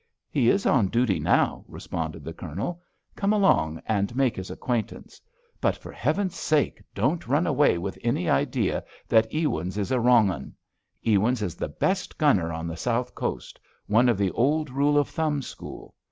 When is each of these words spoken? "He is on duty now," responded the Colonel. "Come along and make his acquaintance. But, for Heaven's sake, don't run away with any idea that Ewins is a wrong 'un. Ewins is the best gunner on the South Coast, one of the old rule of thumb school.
"He 0.31 0.49
is 0.49 0.65
on 0.65 0.87
duty 0.87 1.19
now," 1.19 1.63
responded 1.67 2.23
the 2.23 2.33
Colonel. 2.33 2.81
"Come 3.15 3.31
along 3.33 3.83
and 3.85 4.15
make 4.15 4.35
his 4.35 4.49
acquaintance. 4.49 5.21
But, 5.59 5.77
for 5.77 5.91
Heaven's 5.91 6.35
sake, 6.35 6.81
don't 6.95 7.27
run 7.27 7.45
away 7.45 7.77
with 7.77 7.99
any 8.01 8.27
idea 8.27 8.83
that 9.07 9.31
Ewins 9.31 9.77
is 9.77 9.91
a 9.91 9.99
wrong 9.99 10.31
'un. 10.31 10.55
Ewins 11.05 11.43
is 11.43 11.53
the 11.53 11.69
best 11.69 12.17
gunner 12.17 12.51
on 12.51 12.65
the 12.65 12.77
South 12.77 13.13
Coast, 13.13 13.59
one 13.85 14.09
of 14.09 14.17
the 14.17 14.31
old 14.31 14.71
rule 14.71 14.97
of 14.97 15.07
thumb 15.07 15.43
school. 15.43 15.93